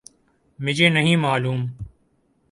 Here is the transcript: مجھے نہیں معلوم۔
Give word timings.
مجھے 0.59 0.89
نہیں 0.89 1.15
معلوم۔ 1.15 1.65